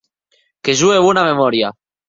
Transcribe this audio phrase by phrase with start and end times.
[0.63, 1.73] Que jo è bona memòria.